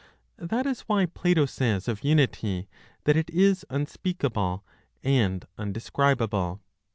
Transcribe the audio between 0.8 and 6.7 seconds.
why Plato says of (Unity) that it is unspeakable and undescribable.